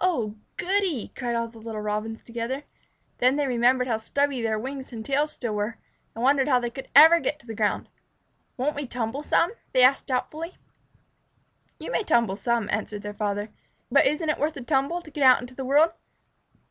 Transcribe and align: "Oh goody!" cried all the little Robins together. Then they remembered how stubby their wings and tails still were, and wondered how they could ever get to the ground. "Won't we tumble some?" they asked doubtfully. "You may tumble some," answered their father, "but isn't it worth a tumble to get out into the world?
"Oh 0.00 0.36
goody!" 0.56 1.12
cried 1.14 1.34
all 1.36 1.48
the 1.48 1.58
little 1.58 1.82
Robins 1.82 2.22
together. 2.22 2.62
Then 3.18 3.36
they 3.36 3.46
remembered 3.46 3.88
how 3.88 3.98
stubby 3.98 4.40
their 4.40 4.58
wings 4.58 4.90
and 4.90 5.04
tails 5.04 5.32
still 5.32 5.52
were, 5.54 5.76
and 6.14 6.24
wondered 6.24 6.48
how 6.48 6.58
they 6.60 6.70
could 6.70 6.88
ever 6.96 7.20
get 7.20 7.38
to 7.40 7.46
the 7.46 7.52
ground. 7.54 7.90
"Won't 8.56 8.74
we 8.76 8.86
tumble 8.86 9.22
some?" 9.22 9.52
they 9.74 9.82
asked 9.82 10.06
doubtfully. 10.06 10.56
"You 11.78 11.90
may 11.90 12.04
tumble 12.04 12.36
some," 12.36 12.70
answered 12.72 13.02
their 13.02 13.12
father, 13.12 13.50
"but 13.92 14.06
isn't 14.06 14.30
it 14.30 14.38
worth 14.38 14.56
a 14.56 14.62
tumble 14.62 15.02
to 15.02 15.10
get 15.10 15.24
out 15.24 15.42
into 15.42 15.54
the 15.54 15.62
world? 15.66 15.92